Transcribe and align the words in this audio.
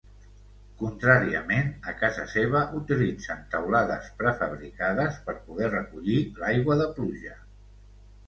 Contràriament, 0.77 1.67
a 1.89 1.91
casa 1.97 2.23
seva 2.35 2.61
utilitzen 2.79 3.43
teulades 3.51 4.09
prefabricades 4.23 5.19
per 5.27 5.35
poder 5.51 5.71
recollir 5.75 6.17
l'aigua 6.45 6.79
de 6.83 6.89
pluja. 6.97 7.37